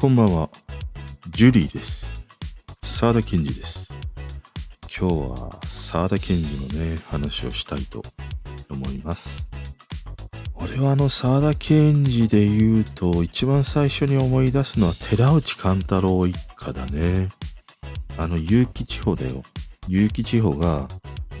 [0.00, 0.48] こんばんは。
[1.30, 2.24] ジュリーです。
[2.84, 3.90] 沢田健二です。
[4.82, 8.00] 今日は沢田健二のね、話をしたいと
[8.70, 9.48] 思います。
[10.54, 17.30] 俺はあの沢田健二で言うと、一番最初に思い出すのは寺内貫太郎一家だね。
[18.16, 19.42] あの結城地方だよ。
[19.88, 20.86] 結城地方が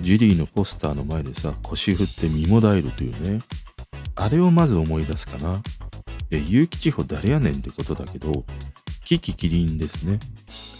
[0.00, 3.40] ジュリーのポスターの前でさ、腰振って身もだえるというね。
[4.16, 5.62] あれをまず思い出すかな。
[6.30, 8.44] え、結城地方誰やねんってことだけど、
[9.04, 10.18] キキキリンですね。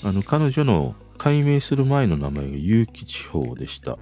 [0.04, 3.98] あの、彼女の改名する前の名前が結城地方でした。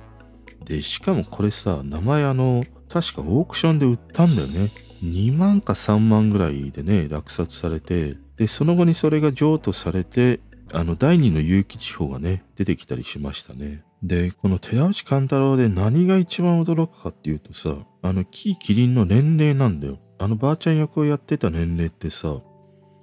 [0.65, 4.71] で、しかもこれさ、名前あの、確かオークションで売ったんだよね。
[5.03, 10.41] 2万か3万ぐらいでね、落札されて、で、その後にそれが譲渡されて、
[10.73, 13.85] あの、第二の結城地方がね、出てきたりしましたね。
[14.03, 19.99] で、この寺内貫太郎で何が一番驚くかっていうとさ、あの、樹木希林の年齢なんだよ。
[20.19, 22.41] あのばあちゃん役をやってた年齢ってさ、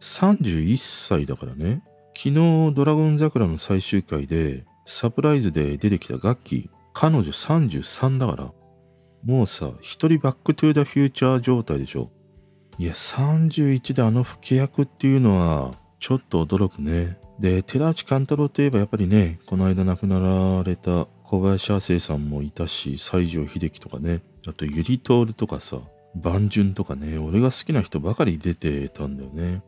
[0.02, 1.83] 31歳だからね。
[2.16, 8.52] 昨日、ドラゴン桜の最終回で、サプライズで出てきたガッキー、彼女33だから。
[9.23, 12.11] もうさ、一人バックトゥーザフューチャー状態でしょ。
[12.78, 17.17] いや、31であの老け役っていうのは、ちょっと驚くね。
[17.39, 25.80] で、寺内貫太郎といえばやっぱりね、この間亡くなられた小林亜星さんもいたし、西城秀樹とかね、あとゆりとおるとかさ、
[26.22, 29.64] 万順とかね、俺が好きな人ばかり出てたんだよね。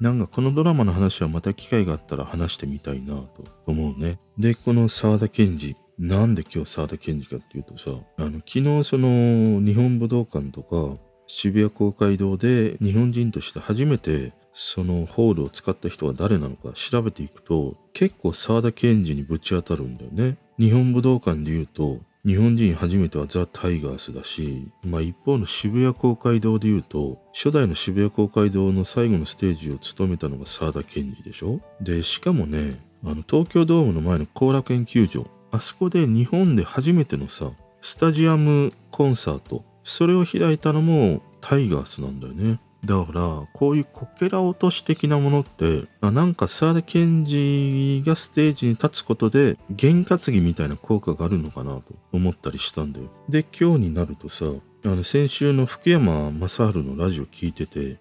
[0.00, 4.18] なんかこのドラマの話はまた機会があったら話してみたいなと思うね。
[4.38, 5.76] で、この沢田研二。
[5.98, 20.36] なんで今日沢田研二かっていうとさ、あの、昨日その日本武道館とか渋谷公会堂で日本人として初めてそのホールを使った人が誰なのか調べていくと結構沢田研二にぶち当たるんだよね。
[20.58, 31.60] 日本武道館で言うと日本人初めてはザ・タイガースだし、まあ一方の渋谷公会堂で言うと、初代の渋谷公会堂の最後のステージを務めたのが沢田研二でしょ？
[31.80, 42.58] で、しかもね、あの東京ドームの前の後楽園球場、あそこで日本で初めてのさ、スタジアムコンサート、それを開いたのもタイガースなんだよね。
[42.86, 51.82] だから、こういうこけら落とし的なものって、なんか沢田研二がステージに立つことで、験担ぎみたいな効果があるのかなと
[52.12, 53.06] 思ったりしたんだよ。
[53.28, 54.46] で、今日になるとさ、
[54.84, 57.98] あの先週の福山雅治のラジオ聞いてて、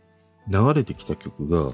[0.47, 1.73] 流れてきた曲が、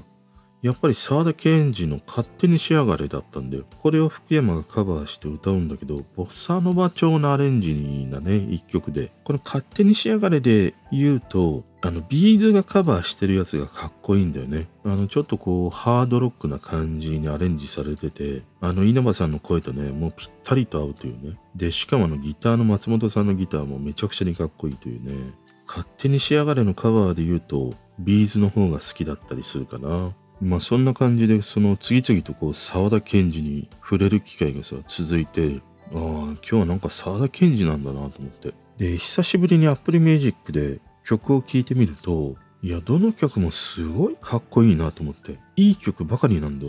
[0.62, 3.64] やっぱり沢田研二の勝手に仕上がれだったんだよ。
[3.78, 7.74] これを福山がカバーして歌うんだけど、ボッサノバ調のアレンジ
[8.08, 9.12] なね、一曲で。
[9.24, 14.68] この勝手に仕上がれで言うと、あの、ビーズがカバーしてるやつがかっこいいんだよね。
[14.84, 21.36] あの、ちょっとこう、ハードロックな感じにアレンジされてて、あの、稲葉さんの声とね、もうぴったりと合うというね。
[21.56, 25.34] で、しかもあの、ギターの松本さんのギターもめちゃくちゃにかっこいいというね。
[25.66, 30.14] 勝手に仕上がれのカバーで言うと、ビーズの方が好きだったりするかな。
[30.40, 35.60] まあそんな感じで、その次々とこう、沢田研二に触れる機会がさ、続いて、
[35.94, 38.54] ああ、今日はなんか沢田研二なんだなと思って。
[38.78, 45.38] で、久しぶりに Apple Music で曲を聴いてみると、いや、どの曲もすごいかっこいいなと思って。
[45.56, 46.66] いい曲ばかりなんだ。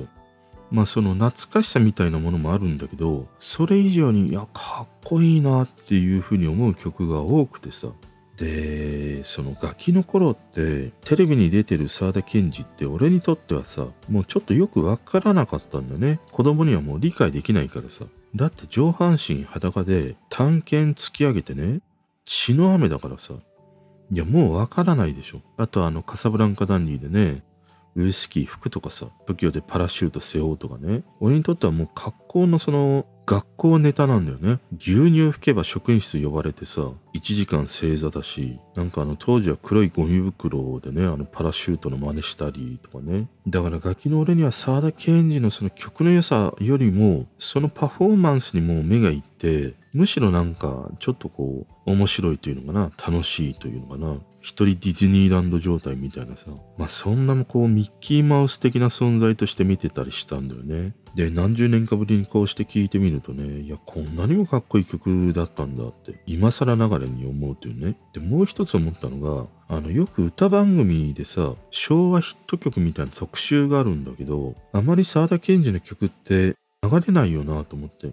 [0.71, 7.89] まあその懐かしさみたいなものもあるんだけど、それ以上に、いや、かっこいいなっていうふうに思う曲が多くてさ。
[8.37, 16.19] で、そのガキの頃って、テレビに出てる沢田研二って俺にとってはさ、もうちょっとよくわからなかったんだね。
[16.31, 18.05] 子供にはもう理解できないからさ。
[18.35, 21.81] だって上半身裸で探検突き上げてね、
[22.25, 23.35] 血の雨だからさ。
[24.11, 25.41] いや、もうわからないでしょ。
[25.57, 27.43] あとあの、カサブランカダンディでね、
[27.95, 31.03] ウイスキー服とかさ、時でパラシュート背負うとかね。
[31.19, 34.59] 俺にとってはもう格好のその、学校ネタなんだよね。
[34.77, 36.81] 牛乳吹けば職員室呼ばれてさ、
[37.13, 43.27] 1時間正座だし、なんかあの当時は黒いゴミ袋でね、あのパラシュートの真似したりとかね。
[43.47, 54.17] だからガキの俺には沢田研二のその曲の良さよりも、そのパフォーマンスにもう目がいって、むしろなんかちょっとこう、面白いというのかな、楽しいというのかな。
[54.41, 56.51] 一人ディズニーランド状態みたいなさ。
[56.77, 60.93] まあそんなもこうミッキーマウス的な存在として見てたりしたんだよね。
[61.15, 67.95] で、何十年かぶりにこうして聴いてみるとね、いや、こんなにもかっこいい曲だったんだって、今更ながらに思うというね。
[68.13, 78.11] で、もう一つ思ったのが、あの、よく歌番組でさ、昭和ヒット曲みたいな特集があるんだけど、あまり沢田研二の曲って流れないよなと思って。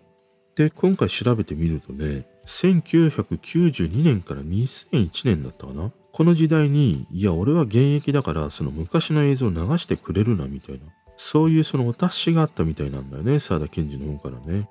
[0.61, 5.91] で、今回調べてみるとね、1992年から2001年だったかな？
[6.13, 10.81] この時代に、いや、俺は現役だから、その昔の映像を流してくれるな、みたいな。
[11.17, 14.69] そういうそのお達しがあったみたいなんだよね、沢田研二の方からね。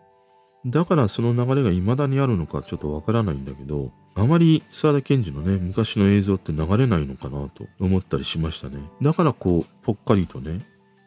[0.68, 8.78] だからその流れが未だにあるのかちょっとわからないんだけど、あまり沢田研二のね、昔の映像って流れないのかなと思ったりしましたね。
[9.02, 10.60] だからこう、ぽっかりとね、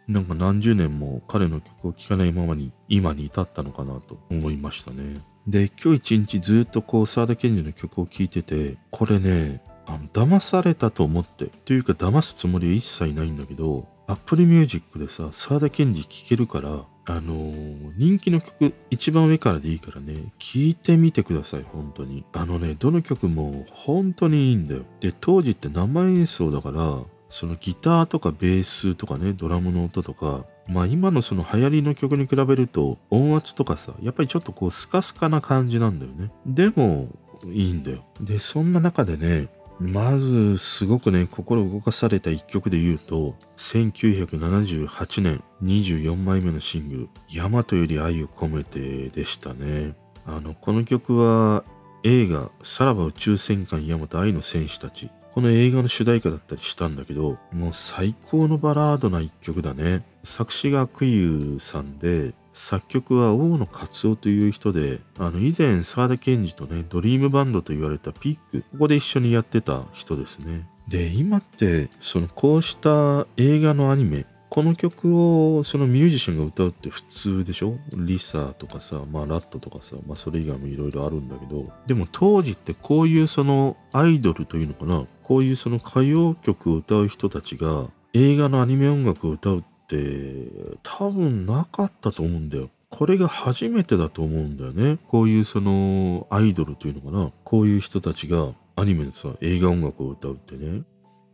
[0.08, 5.22] なんか何十年も彼の曲を聴かないままに今に至ったのかなと思いましたね。
[5.46, 22.24] で、今日一日ずっとこう、沢田研二の曲を聴いてて、これね、あの、騙されたと思って、というか騙すつもりは一切ないんだけど、Apple Music でさ、沢田研二聴けるから、あのー、人気の曲、一番上からでいいからね、聴いてみてください、本当に。
[22.32, 24.84] あのね、どの曲も本当にいいんだよ。
[25.00, 27.00] で、当時って生演奏だから、
[27.32, 36.30] そのギターとかベースとかね、ドラムの音とか、まあ今のその流行りの曲に比べると音圧とかさ、やっぱりちょっとこうスカスカな感じなんだよね。
[36.44, 37.08] でも
[37.46, 38.04] いいんだよ。
[38.20, 39.48] で、そんな中でね、
[39.80, 49.94] まずすごくね、心動かされた一曲で言うと、1978年24枚目のシングル、ヤマトより愛を込めてでしたね。
[50.26, 51.64] あの、この曲は
[52.04, 60.04] 映画、さらば宇宙戦艦ヤマト愛の戦士たちこの映画の主題歌だったりしたんだけど、もう最高のバラードな一曲だね。
[60.22, 70.68] 作詞がクユさんで、作曲は大野勝夫という人で、あの以前沢田研二とね、ドリームバンドと言われたピック、ここで一緒にやってた人ですね。
[70.86, 77.78] で、今って、そのこうした映画のアニメ、この曲をそのミュージシャンが歌うって普通でしょ？
[77.94, 90.48] リサとかさ、まあラットとかさ、まあそれ以外もいろいろあるんだけど、でも当時ってこういうそのアイドルというのかな、こういうその歌謡曲を歌う人たちが映画のアニメ音楽を歌うって
[90.82, 92.68] 多分なかったと思うんだよ。
[92.90, 94.98] これが初めてだと思うんだよね。
[95.08, 97.32] こういうそのアイドルというのかな？
[97.44, 100.82] こういう人たちがアニメでさ、映画音楽を歌うってね。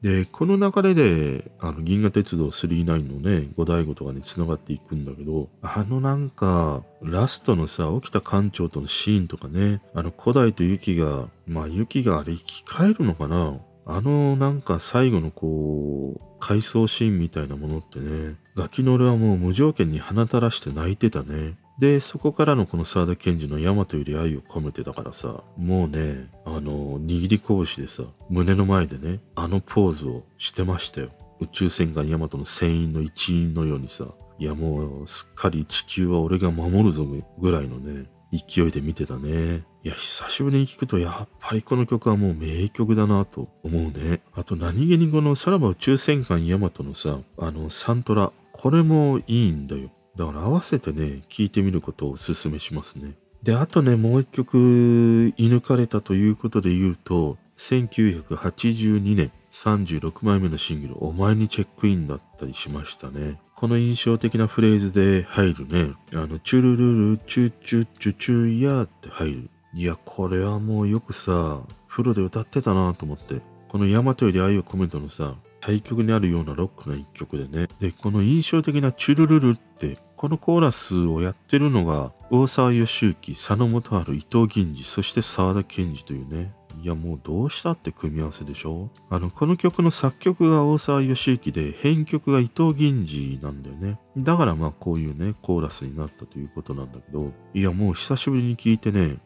[0.03, 13.59] で、この流れで、あの、銀河鉄道999のね、五大悟とかに繋がっていくんだけど、あのなんか、ラストのさ、起きた艦長とのシーンとかね、あの、古代とユキが、まあ、ユキがあれ生き返るのかな
[13.91, 21.57] あのなんか最後のこう、回想シーンみたいなものってね、ガキの俺はもう無条件に鼻垂らして泣いてたね。
[21.79, 31.11] で、そこからのこの沢田賢治の大和より愛を込めてだからさ、もうね、あの、握り拳でさ、胸の前でね、あのポーズをしてましたよ。
[31.41, 34.07] 宇宙戦艦ヤマトの船員の一員のようにさ、
[34.41, 37.05] いやもうすっかり地球は俺が守るぞ
[37.39, 39.65] ぐらいのね、勢いで見てたね。
[39.85, 44.21] いや、久しぶりに聞くと、やっぱりこの曲はもう名曲だなと思うね。
[44.35, 49.91] あと何気にこのさらば宇宙戦艦ヤマトのさ、あのサントラ、これもいいんだよ。
[50.19, 53.15] だから合わせてね、聴いてみることをお勧めしますね。
[53.45, 63.41] で、あとね、もう一曲、射抜かれたということで言うと、1982年36枚目のシングル、お前にチェックインだったりしましたね。
[63.55, 69.51] この印象的なフレーズで入るね、あの、チュルルル、チュチュチュチュイヤーって入る。
[69.73, 73.41] いや、これはもうよくさ、風呂で歌ってたなと思って。
[73.69, 77.69] このヤマトより愛を込めてのさ、対極にあるようなロックな一曲でね。
[77.81, 86.53] で、この印象的なチュルルルってこのコーラスをやってるのが、大沢義行、佐野元春、伊藤銀次、そして沢田健二というね。
[86.81, 88.91] いやもうどうしたって組み合わせでしょ？
[89.11, 93.99] あの、この曲の作曲が大沢義行で、編曲が伊藤銀次なんだよね。
[94.17, 99.17] だからまあこういうね、コーラスになったということなんだけど、いやもう久しぶりに聴いてね、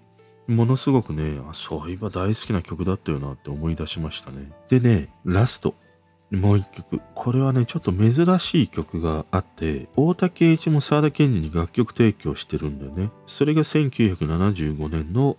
[0.46, 4.50] ものすごくね、あ、そういえば大好きな曲だったよなって思い出しましたね。
[4.68, 5.75] でね、ラスト。
[6.33, 7.01] もう一曲。
[7.15, 13.11] これはね、ちょっと珍しい曲があって、大竹栄一も沢田研二に楽曲提供してるんだよね。
[13.27, 15.37] それが1975年の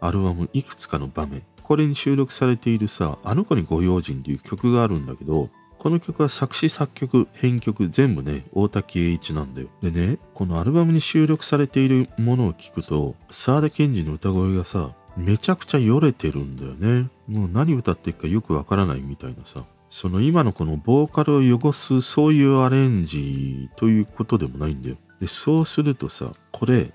[0.00, 1.42] アルバムいくつかの場面。
[1.62, 9.68] これに収録されているさ、あの子にご用心っていう曲があるんだけど、この曲は作詞作曲、編曲全部ね、大竹栄一なんだよ。
[9.82, 17.08] でね、このアルバムに収録されているものを聞くと、沢田研二の歌声がさ、めちゃくちゃよれてるんだよね。
[17.26, 19.64] もう何歌ってるかよくわからないみたいなさ。
[19.88, 24.96] その今のこのボーカルを汚すそういうアレンジということでもないんだよ。
[25.20, 26.92] で、そうするとさ、これ、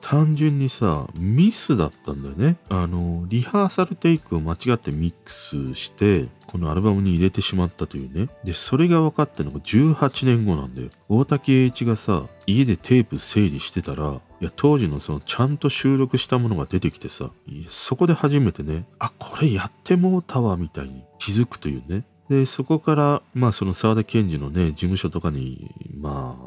[0.00, 2.58] 単純にさ、ミスだったんだよね。
[2.68, 8.28] あの、リハーサルテイクを間違ってミックスして、このアルバムに入れてしまったというね。
[8.44, 10.90] で、それが分かったのが18年後なんだよ。
[11.08, 17.30] 大竹栄一がさ、家でテープ整理してたら、いや、当時のそのちゃんと収録したものが出てきてさ、
[17.68, 22.04] そこで初めてね、あ、これやってもうたわ、みたいに気づくというね。
[22.28, 26.38] で、そこから、まあその沢田賢治のね、事務所とかに、ま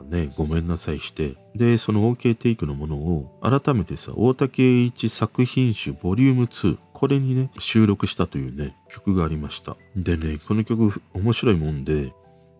[0.00, 9.76] あね、ごめんなさいして、で、その OK テイクのものを改めてさ、大竹栄一作品集ボリューム2、これにね、収録したというね、曲がありました。
[9.96, 12.12] でね、この曲面白いもんで、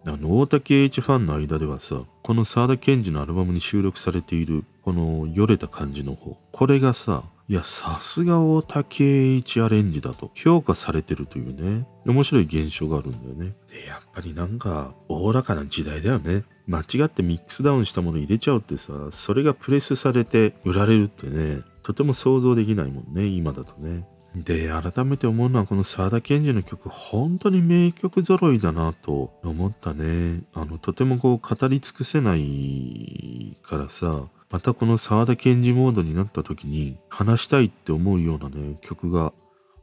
[0.07, 13.55] あの、大竹栄一ファンの間ではさ、この沢田賢治のアルバムに収録されている、このよれた感じの方、これがさ、いや、さすが大竹一アレンジだと評価されてるというね、面白い現象があるんだよね。
[13.71, 16.45] で、やっぱりなんか、おおらかな時代だよね。
[16.67, 24.07] 間違ってミックスダウンしたもの入れちゃうってさ、それがプレスされて売られるってね、とても想像できないもんね、今だとね。
[24.35, 30.43] で、改めて思うのはこの沢田研二の曲、本当に名曲揃いだなと思ったね。
[30.55, 34.25] あの、とてもこう語り尽くせないからさ、
[34.55, 39.33] またこの沢田研二モードになった時に話したいって思うようなね、曲が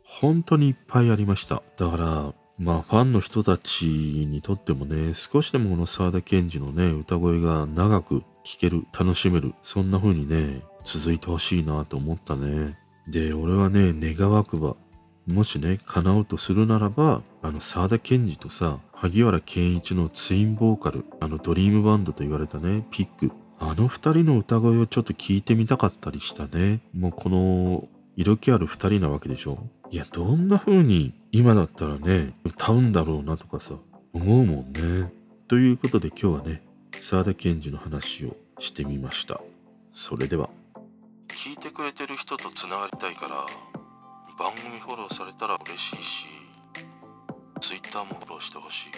[0.01, 1.62] 本当にいっぱいありました。
[1.75, 12.78] だから、まあファンの人たちにとってもね、少しでもこの沢田研二のね、歌声が長く聴ける、楽しめる、そんな風にね、続いてほしいなと思ったね。
[13.10, 14.78] で、俺はね、願わくば、
[15.28, 23.32] もしね、叶うとするならば、あの、沢田研二とさ、萩原健一のツインボーカル、あの、ドリームバンドと言われたね、ピック、
[23.63, 26.80] あの二人の歌声をちょっと聞いてみたかったりしたね。
[26.98, 29.60] もうこの色気ある二人なわけでしょ。
[29.91, 33.75] いや、どんな風に今だったらね、歌うんだろうなとかさ、
[34.13, 35.13] 思うもんね。
[35.48, 39.39] ということで今日はね、沢田研二の話をしてみました。
[39.94, 40.50] それでは。
[41.27, 43.46] 聞いてくれてる人とつながりたいから、
[44.39, 46.25] 番組フォローされたら嬉しいし、
[47.62, 48.89] Twitter もフォローしてほしい。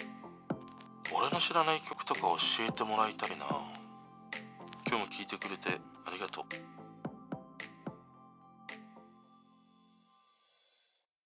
[1.14, 3.83] 俺の知らない曲とか教えてもらいたいな。
[4.94, 6.83] 今日も聞いてくれてありがとう。